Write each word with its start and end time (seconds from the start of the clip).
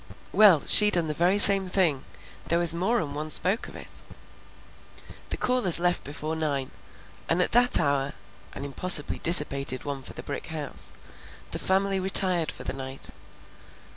Well, 0.33 0.63
she 0.65 0.89
done 0.89 1.05
the 1.05 1.13
very 1.13 1.37
same 1.37 1.67
thing; 1.67 2.03
there 2.47 2.57
was 2.57 2.73
more'n 2.73 3.13
one 3.13 3.29
spoke 3.29 3.67
of 3.67 3.75
it." 3.75 4.01
The 5.29 5.37
callers 5.37 5.77
left 5.77 6.03
before 6.03 6.35
nine, 6.35 6.71
and 7.29 7.39
at 7.39 7.51
that 7.51 7.79
hour 7.79 8.13
(an 8.55 8.65
impossibly 8.65 9.19
dissipated 9.19 9.83
one 9.83 10.01
for 10.01 10.13
the 10.13 10.23
brick 10.23 10.47
house) 10.47 10.93
the 11.51 11.59
family 11.59 11.99
retired 11.99 12.51
for 12.51 12.63
the 12.63 12.73
night. 12.73 13.11